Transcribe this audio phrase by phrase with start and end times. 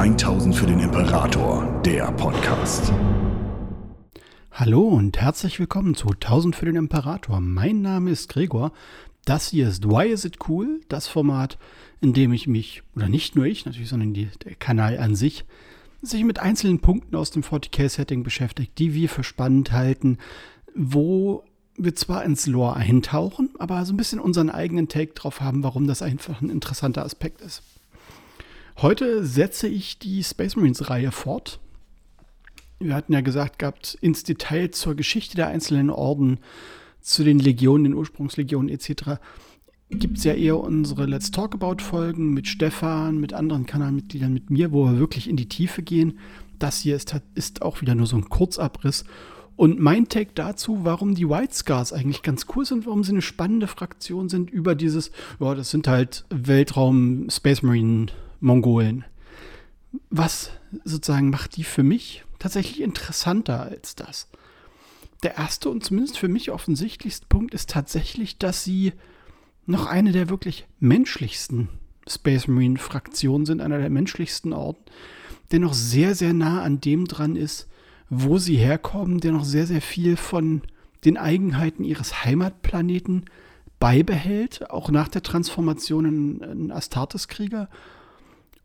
[0.00, 2.90] 1000 für den Imperator, der Podcast.
[4.50, 7.38] Hallo und herzlich willkommen zu 1000 für den Imperator.
[7.42, 8.72] Mein Name ist Gregor.
[9.26, 11.58] Das hier ist Why Is It Cool, das Format,
[12.00, 15.44] in dem ich mich, oder nicht nur ich natürlich, sondern die, der Kanal an sich,
[16.00, 20.16] sich mit einzelnen Punkten aus dem 40k-Setting beschäftigt, die wir für spannend halten,
[20.74, 21.44] wo
[21.76, 25.86] wir zwar ins Lore eintauchen, aber so ein bisschen unseren eigenen Take drauf haben, warum
[25.86, 27.62] das einfach ein interessanter Aspekt ist.
[28.82, 31.60] Heute setze ich die Space Marines-Reihe fort.
[32.78, 36.38] Wir hatten ja gesagt gehabt, ins Detail zur Geschichte der einzelnen Orden,
[37.02, 39.20] zu den Legionen, den Ursprungslegionen etc.
[39.90, 44.72] gibt es ja eher unsere Let's Talk About-Folgen mit Stefan, mit anderen Kanalmitgliedern, mit mir,
[44.72, 46.18] wo wir wirklich in die Tiefe gehen.
[46.58, 49.04] Das hier ist, ist auch wieder nur so ein Kurzabriss.
[49.56, 53.20] Und mein Take dazu, warum die White Scars eigentlich ganz cool sind, warum sie eine
[53.20, 58.06] spannende Fraktion sind über dieses, ja, das sind halt Weltraum Space Marine
[58.40, 59.04] Mongolen.
[60.08, 60.50] Was
[60.84, 64.28] sozusagen macht die für mich tatsächlich interessanter als das?
[65.22, 68.92] Der erste und zumindest für mich offensichtlichste Punkt ist tatsächlich, dass sie
[69.66, 71.68] noch eine der wirklich menschlichsten
[72.08, 74.80] Space Marine Fraktionen sind, einer der menschlichsten Orden,
[75.52, 77.68] der noch sehr, sehr nah an dem dran ist,
[78.08, 80.62] wo sie herkommen, der noch sehr, sehr viel von
[81.04, 83.26] den Eigenheiten ihres Heimatplaneten
[83.78, 87.68] beibehält, auch nach der Transformation in, in Astartes-Krieger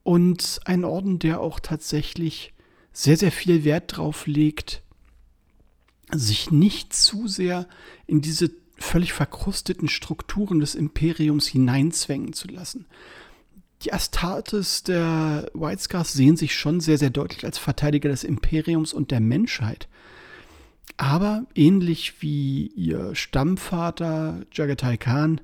[0.05, 2.53] und ein Orden, der auch tatsächlich
[2.93, 4.83] sehr, sehr viel Wert drauf legt,
[6.13, 7.67] sich nicht zu sehr
[8.05, 12.85] in diese völlig verkrusteten Strukturen des Imperiums hineinzwängen zu lassen.
[13.81, 18.93] Die Astartes der White Scars sehen sich schon sehr, sehr deutlich als Verteidiger des Imperiums
[18.93, 19.87] und der Menschheit.
[20.97, 25.41] Aber ähnlich wie ihr Stammvater Jagatai Khan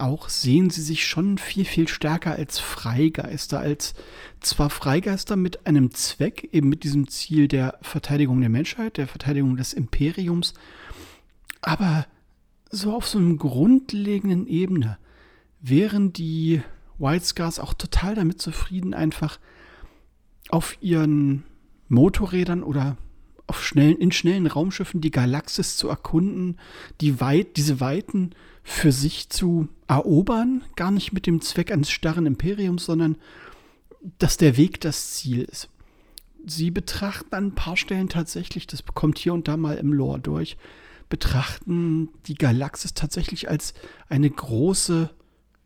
[0.00, 3.94] auch sehen sie sich schon viel, viel stärker als Freigeister, als
[4.40, 9.56] zwar Freigeister mit einem Zweck, eben mit diesem Ziel der Verteidigung der Menschheit, der Verteidigung
[9.56, 10.54] des Imperiums,
[11.60, 12.06] aber
[12.70, 14.98] so auf so einem grundlegenden Ebene
[15.60, 16.62] wären die
[16.98, 19.38] White Scars auch total damit zufrieden, einfach
[20.48, 21.44] auf ihren
[21.88, 22.96] Motorrädern oder
[23.50, 26.56] auf schnellen, in schnellen Raumschiffen die Galaxis zu erkunden,
[27.00, 28.30] die weit, diese Weiten
[28.62, 33.16] für sich zu erobern, gar nicht mit dem Zweck eines starren Imperiums, sondern
[34.18, 35.68] dass der Weg das Ziel ist.
[36.46, 40.20] Sie betrachten an ein paar Stellen tatsächlich, das kommt hier und da mal im Lore
[40.20, 40.56] durch,
[41.08, 43.74] betrachten die Galaxis tatsächlich als
[44.08, 45.10] eine große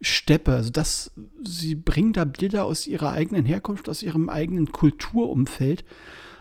[0.00, 0.54] Steppe.
[0.54, 1.12] Also das,
[1.44, 5.84] sie bringen da Bilder aus ihrer eigenen Herkunft, aus ihrem eigenen Kulturumfeld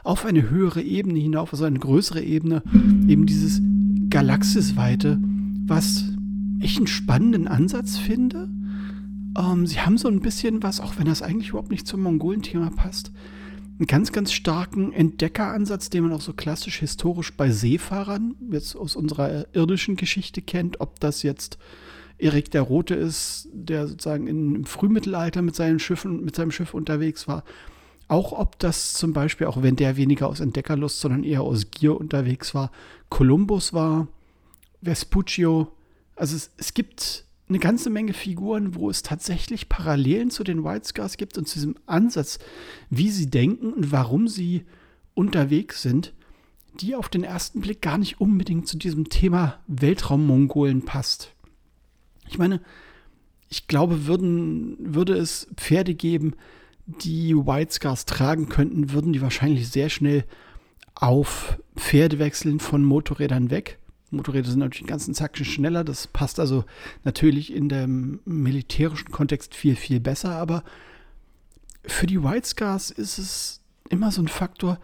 [0.04, 2.62] auf eine höhere Ebene hinauf, also eine größere Ebene,
[3.08, 3.62] eben dieses
[4.10, 5.20] Galaxisweite,
[5.66, 6.04] was
[6.60, 8.50] ich einen spannenden Ansatz finde.
[9.38, 12.70] Ähm, sie haben so ein bisschen was, auch wenn das eigentlich überhaupt nicht zum Mongolen-Thema
[12.72, 13.12] passt,
[13.80, 18.96] einen ganz, ganz starken Entdeckeransatz, den man auch so klassisch historisch bei Seefahrern jetzt aus
[18.96, 21.58] unserer irdischen Geschichte kennt, ob das jetzt
[22.18, 27.28] Erik der Rote ist, der sozusagen im Frühmittelalter mit seinen Schiffen, mit seinem Schiff unterwegs
[27.28, 27.44] war.
[28.14, 32.00] Auch ob das zum Beispiel, auch wenn der weniger aus Entdeckerlust, sondern eher aus Gier
[32.00, 32.72] unterwegs war,
[33.10, 34.08] Kolumbus war,
[34.82, 35.72] Vespuccio,
[36.16, 40.90] also es, es gibt eine ganze Menge Figuren, wo es tatsächlich Parallelen zu den White
[40.90, 42.38] Scars gibt und zu diesem Ansatz,
[42.92, 44.66] wie sie denken und warum sie
[45.16, 46.14] unterwegs sind,
[46.82, 51.34] die auf den ersten Blick gar nicht unbedingt zu diesem Thema Weltraummongolen passt.
[52.30, 52.62] Ich meine,
[53.50, 56.36] ich glaube, würden, würde es Pferde geben,
[56.86, 60.26] die White Scars tragen könnten, würden die wahrscheinlich sehr schnell
[60.96, 63.80] auf Pferde wechseln von Motorrädern weg.
[64.12, 65.84] Motorräder sind natürlich einen ganzen Zacken schneller.
[65.84, 66.66] Das passt also
[67.04, 70.36] natürlich in dem militärischen Kontext viel, viel besser.
[70.36, 70.64] Aber
[71.86, 74.80] für die White Scars ist es immer so ein Faktor,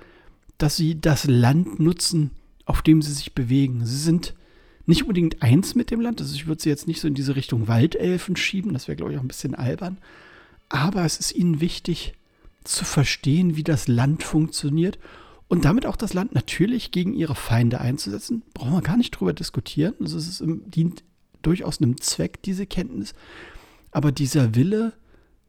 [0.57, 2.31] dass sie das Land nutzen,
[2.65, 3.85] auf dem sie sich bewegen.
[3.85, 4.33] Sie sind
[4.85, 6.19] nicht unbedingt eins mit dem Land.
[6.19, 8.73] Also ich würde sie jetzt nicht so in diese Richtung Waldelfen schieben.
[8.73, 9.99] Das wäre, glaube ich, auch ein bisschen albern.
[10.69, 12.13] Aber es ist ihnen wichtig
[12.63, 14.99] zu verstehen, wie das Land funktioniert
[15.47, 19.33] und damit auch das Land natürlich gegen ihre Feinde einzusetzen, brauchen wir gar nicht drüber
[19.33, 19.95] diskutieren.
[19.99, 21.03] Also es ist, dient
[21.41, 23.15] durchaus einem Zweck, diese Kenntnis.
[23.91, 24.93] Aber dieser Wille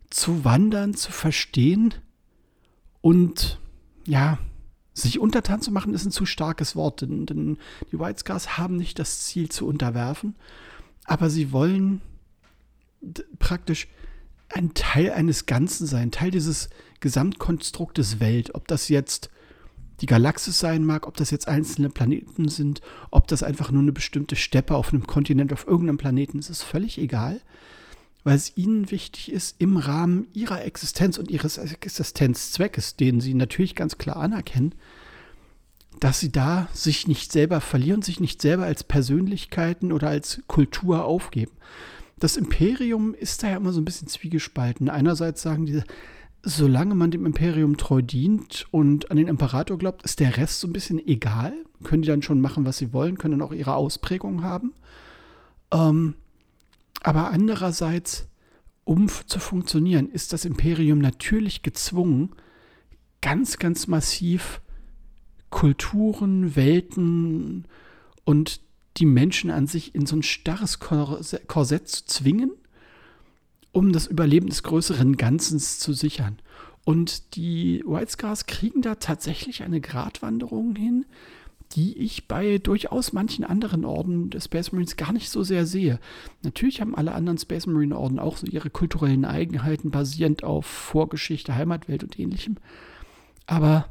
[0.08, 1.94] zu wandern, zu verstehen
[3.02, 3.60] und
[4.06, 4.38] ja,
[4.94, 7.58] sich untertan zu machen, ist ein zu starkes Wort, denn, denn
[7.92, 10.34] die White Scars haben nicht das Ziel zu unterwerfen,
[11.04, 12.00] aber sie wollen
[13.38, 13.88] praktisch
[14.52, 16.68] ein Teil eines Ganzen sein, Teil dieses
[17.00, 18.54] Gesamtkonstruktes Welt.
[18.54, 19.30] Ob das jetzt
[20.00, 22.80] die Galaxis sein mag, ob das jetzt einzelne Planeten sind,
[23.10, 26.62] ob das einfach nur eine bestimmte Steppe auf einem Kontinent, auf irgendeinem Planeten ist, ist
[26.62, 27.40] völlig egal.
[28.24, 33.74] weil es ihnen wichtig ist, im Rahmen ihrer Existenz und ihres Existenzzweckes, den sie natürlich
[33.74, 34.74] ganz klar anerkennen,
[36.00, 41.04] dass sie da sich nicht selber verlieren, sich nicht selber als Persönlichkeiten oder als Kultur
[41.04, 41.52] aufgeben.
[42.20, 44.90] Das Imperium ist da ja immer so ein bisschen zwiegespalten.
[44.90, 45.82] Einerseits sagen die,
[46.42, 50.68] solange man dem Imperium treu dient und an den Imperator glaubt, ist der Rest so
[50.68, 51.54] ein bisschen egal.
[51.82, 54.74] Können die dann schon machen, was sie wollen, können dann auch ihre Ausprägung haben.
[55.72, 56.14] Ähm,
[57.02, 58.28] aber andererseits,
[58.84, 62.30] um zu funktionieren, ist das Imperium natürlich gezwungen,
[63.22, 64.60] ganz, ganz massiv
[65.48, 67.66] Kulturen, Welten
[68.24, 68.60] und
[68.96, 72.52] die Menschen an sich in so ein starres Korsett zu zwingen,
[73.72, 76.38] um das Überleben des größeren Ganzen zu sichern.
[76.84, 81.06] Und die White Scars kriegen da tatsächlich eine Gratwanderung hin,
[81.72, 86.00] die ich bei durchaus manchen anderen Orden des Space Marines gar nicht so sehr sehe.
[86.42, 91.54] Natürlich haben alle anderen Space Marine Orden auch so ihre kulturellen Eigenheiten basierend auf Vorgeschichte,
[91.54, 92.56] Heimatwelt und ähnlichem.
[93.46, 93.88] Aber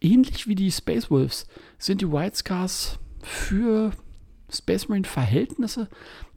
[0.00, 1.46] ähnlich wie die Space Wolves
[1.78, 3.92] sind die White Scars für
[4.48, 5.88] Space Marine Verhältnisse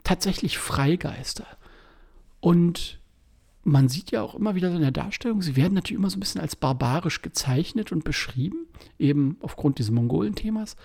[0.02, 1.46] tatsächlich Freigeister.
[2.40, 3.00] Und
[3.64, 6.18] man sieht ja auch immer wieder so in der Darstellung, sie werden natürlich immer so
[6.18, 8.66] ein bisschen als barbarisch gezeichnet und beschrieben,
[8.98, 10.76] eben aufgrund dieses Mongolen-Themas.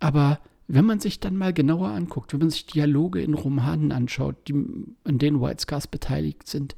[0.00, 4.36] Aber wenn man sich dann mal genauer anguckt, wenn man sich Dialoge in Romanen anschaut,
[4.48, 6.76] die, in denen White Scars beteiligt sind,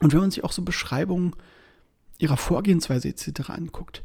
[0.00, 1.36] und wenn man sich auch so Beschreibungen
[2.18, 3.50] ihrer Vorgehensweise etc.
[3.50, 4.02] anguckt,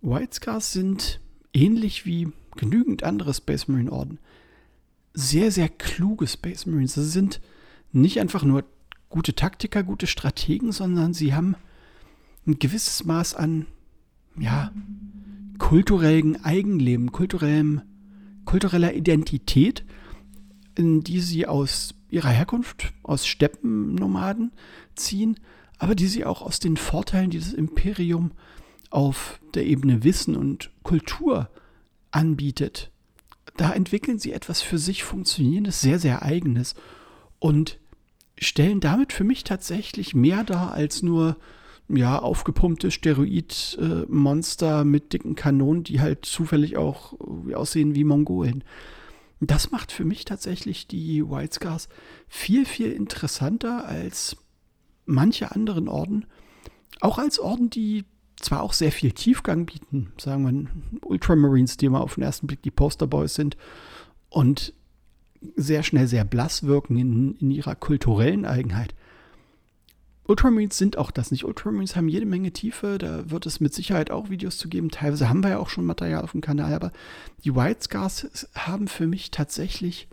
[0.00, 1.20] White Scars sind
[1.52, 4.18] ähnlich wie genügend andere Space Marine Orden
[5.12, 6.94] sehr, sehr kluge Space Marines.
[6.94, 7.40] Sie sind
[7.92, 8.64] nicht einfach nur
[9.08, 11.56] gute Taktiker, gute Strategen, sondern sie haben
[12.46, 13.66] ein gewisses Maß an,
[14.38, 14.72] ja,
[15.58, 17.82] kulturellen Eigenleben, kulturellem,
[18.44, 19.84] kultureller Identität,
[20.76, 24.52] in die sie aus ihrer Herkunft, aus Steppennomaden
[24.94, 25.38] ziehen,
[25.78, 28.32] aber die sie auch aus den Vorteilen, die das Imperium
[28.90, 31.48] auf der Ebene Wissen und Kultur
[32.10, 32.90] anbietet.
[33.56, 36.74] Da entwickeln sie etwas für sich funktionierendes, sehr, sehr eigenes.
[37.38, 37.78] Und
[38.38, 41.36] stellen damit für mich tatsächlich mehr dar als nur
[41.88, 47.14] ja, aufgepumpte Steroidmonster mit dicken Kanonen, die halt zufällig auch
[47.48, 48.64] äh, aussehen wie Mongolen.
[49.40, 51.88] Das macht für mich tatsächlich die White Scars
[52.28, 54.36] viel, viel interessanter als
[55.06, 56.26] manche anderen Orden.
[57.00, 58.04] Auch als Orden, die
[58.40, 62.62] zwar auch sehr viel Tiefgang bieten, sagen wir Ultramarines, die immer auf den ersten Blick
[62.62, 63.56] die Posterboys sind
[64.28, 64.72] und
[65.56, 68.94] sehr schnell sehr blass wirken in, in ihrer kulturellen Eigenheit.
[70.24, 71.44] Ultramarines sind auch das nicht.
[71.44, 74.90] Ultramarines haben jede Menge Tiefe, da wird es mit Sicherheit auch Videos zu geben.
[74.90, 76.92] Teilweise haben wir ja auch schon Material auf dem Kanal, aber
[77.44, 80.08] die White Scars haben für mich tatsächlich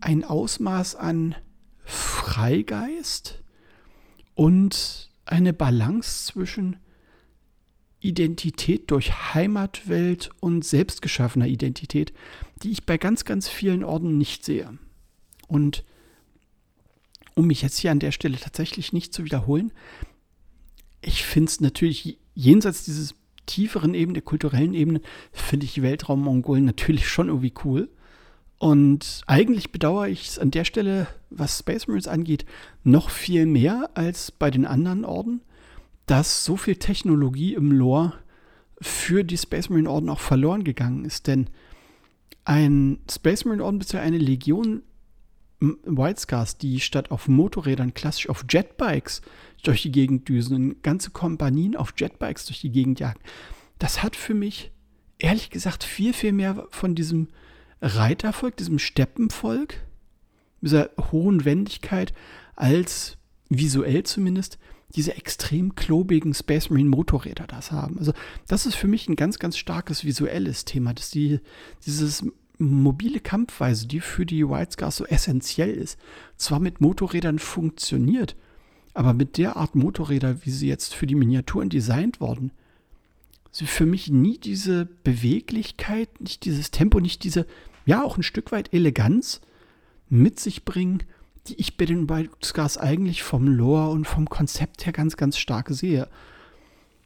[0.00, 1.36] ein Ausmaß an
[1.84, 3.42] Freigeist
[4.34, 6.76] und eine Balance zwischen
[8.00, 12.12] Identität durch Heimatwelt und selbstgeschaffener Identität,
[12.62, 14.78] die ich bei ganz, ganz vielen Orden nicht sehe.
[15.48, 15.84] Und
[17.34, 19.72] um mich jetzt hier an der Stelle tatsächlich nicht zu wiederholen,
[21.02, 23.14] ich finde es natürlich jenseits dieses
[23.46, 25.00] tieferen Ebene, der kulturellen Ebene,
[25.32, 27.88] finde ich Weltraum-Mongolen natürlich schon irgendwie cool.
[28.58, 32.46] Und eigentlich bedauere ich es an der Stelle, was Space Marines angeht,
[32.84, 35.42] noch viel mehr als bei den anderen Orden,
[36.06, 38.14] dass so viel Technologie im Lore
[38.80, 41.26] für die Space Marine Orden auch verloren gegangen ist.
[41.26, 41.48] Denn
[42.44, 43.98] ein Space Marine Orden bzw.
[43.98, 44.82] eine Legion
[45.60, 49.22] White Scars, die statt auf Motorrädern klassisch auf Jetbikes
[49.62, 53.20] durch die Gegend düsen, ganze Kompanien auf Jetbikes durch die Gegend jagen,
[53.78, 54.70] das hat für mich
[55.18, 57.28] ehrlich gesagt viel, viel mehr von diesem
[57.80, 59.74] Reitervolk, diesem Steppenvolk,
[60.60, 62.12] dieser hohen Wendigkeit,
[62.54, 63.16] als
[63.48, 64.58] visuell zumindest
[64.94, 67.98] diese extrem klobigen Space Marine Motorräder das haben.
[67.98, 68.12] Also
[68.46, 71.40] das ist für mich ein ganz, ganz starkes visuelles Thema, dass die,
[71.84, 72.24] dieses
[72.58, 75.98] mobile Kampfweise, die für die White Scars so essentiell ist,
[76.36, 78.36] zwar mit Motorrädern funktioniert,
[78.94, 82.52] aber mit der Art Motorräder, wie sie jetzt für die Miniaturen designt worden,
[83.50, 87.46] sie für mich nie diese Beweglichkeit, nicht dieses Tempo, nicht diese,
[87.84, 89.40] ja, auch ein Stück weit Eleganz
[90.08, 91.02] mit sich bringen,
[91.56, 95.68] ich bei den White Scars eigentlich vom Lore und vom Konzept her ganz, ganz stark
[95.70, 96.08] sehe.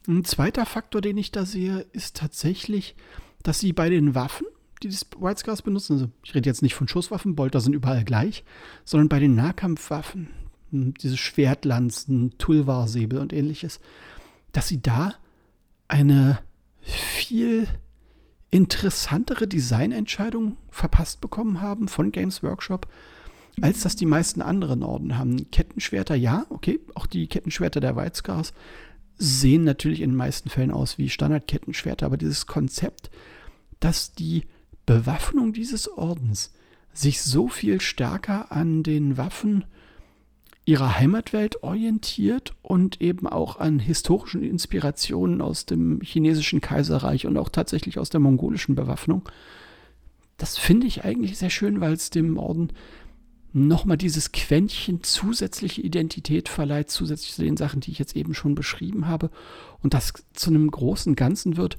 [0.09, 2.97] Ein zweiter Faktor, den ich da sehe, ist tatsächlich,
[3.43, 4.47] dass sie bei den Waffen,
[4.83, 8.05] die die White Scars benutzen, also ich rede jetzt nicht von Schusswaffen, Bolter sind überall
[8.05, 8.45] gleich,
[8.85, 10.29] sondern bei den Nahkampfwaffen,
[10.71, 13.81] hm, diese Schwertlanzen, Tulvar-Säbel und ähnliches,
[14.53, 15.15] dass sie da
[15.89, 16.39] eine
[16.81, 17.69] viel
[18.51, 22.89] interessantere Designentscheidung verpasst bekommen haben von Games Workshop,
[23.61, 25.51] als das die meisten anderen Orden haben.
[25.51, 28.53] Kettenschwerter, ja, okay, auch die Kettenschwerter der Weizgars
[29.17, 33.11] sehen natürlich in den meisten Fällen aus wie Standardkettenschwerter, aber dieses Konzept,
[33.79, 34.45] dass die
[34.87, 36.53] Bewaffnung dieses Ordens
[36.93, 39.65] sich so viel stärker an den Waffen
[40.65, 47.49] ihrer Heimatwelt orientiert und eben auch an historischen Inspirationen aus dem chinesischen Kaiserreich und auch
[47.49, 49.29] tatsächlich aus der mongolischen Bewaffnung.
[50.37, 52.73] Das finde ich eigentlich sehr schön, weil es dem Orden
[53.53, 58.55] nochmal dieses Quäntchen zusätzliche Identität verleiht, zusätzlich zu den Sachen, die ich jetzt eben schon
[58.55, 59.31] beschrieben habe.
[59.83, 61.77] Und das zu einem großen Ganzen wird,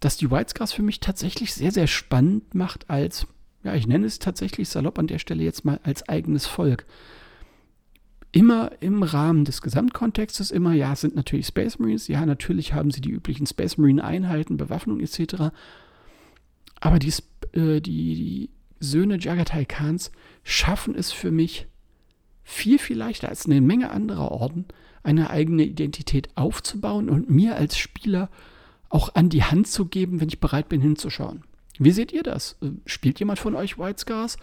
[0.00, 3.26] dass die White Scars für mich tatsächlich sehr, sehr spannend macht als,
[3.62, 6.86] ja, ich nenne es tatsächlich salopp an der Stelle jetzt mal als eigenes Volk.
[8.32, 13.00] Immer im Rahmen des Gesamtkontextes, immer, ja, sind natürlich Space Marines, ja, natürlich haben sie
[13.00, 15.50] die üblichen Space Marine Einheiten, Bewaffnung etc.
[16.78, 17.12] Aber die,
[17.52, 18.50] äh, die, die
[18.80, 20.10] Söhne Jagatai Khans
[20.42, 21.66] schaffen es für mich
[22.42, 24.64] viel, viel leichter als eine Menge anderer Orden,
[25.02, 28.28] eine eigene Identität aufzubauen und mir als Spieler
[28.88, 31.44] auch an die Hand zu geben, wenn ich bereit bin hinzuschauen.
[31.78, 32.56] Wie seht ihr das?
[32.60, 34.36] Äh, spielt jemand von euch White Scars?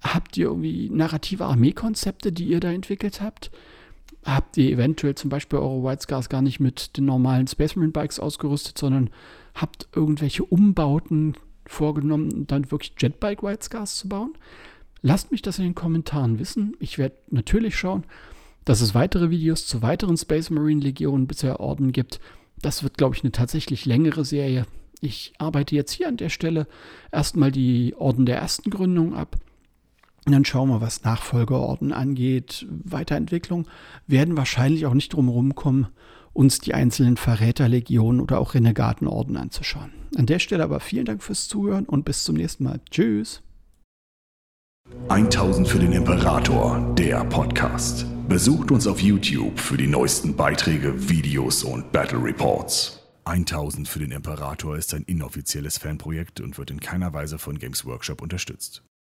[0.00, 3.50] Habt ihr irgendwie narrative Armeekonzepte, die ihr da entwickelt habt?
[4.24, 7.92] Habt ihr eventuell zum Beispiel eure White Scars gar nicht mit den normalen Space Marine
[7.92, 9.10] Bikes ausgerüstet, sondern
[9.54, 11.34] habt irgendwelche Umbauten
[11.70, 14.32] vorgenommen, dann wirklich Jetbike White Scars zu bauen?
[15.02, 16.76] Lasst mich das in den Kommentaren wissen.
[16.80, 18.04] Ich werde natürlich schauen,
[18.64, 22.20] dass es weitere Videos zu weiteren Space Marine Legionen bisher Orden gibt.
[22.60, 24.66] Das wird, glaube ich, eine tatsächlich längere Serie.
[25.00, 26.66] Ich arbeite jetzt hier an der Stelle
[27.10, 29.36] erstmal die Orden der ersten Gründung ab.
[30.26, 33.66] Und dann schauen wir, was Nachfolgeorden angeht, Weiterentwicklung,
[34.06, 35.86] werden wahrscheinlich auch nicht drum kommen,
[36.40, 39.92] uns die einzelnen Verräterlegionen oder auch Renegatenorden anzuschauen.
[40.16, 42.80] An der Stelle aber vielen Dank fürs Zuhören und bis zum nächsten Mal.
[42.90, 43.42] Tschüss.
[45.10, 48.06] 1000 für den Imperator, der Podcast.
[48.26, 53.02] Besucht uns auf YouTube für die neuesten Beiträge, Videos und Battle Reports.
[53.26, 57.84] 1000 für den Imperator ist ein inoffizielles Fanprojekt und wird in keiner Weise von Games
[57.84, 58.82] Workshop unterstützt.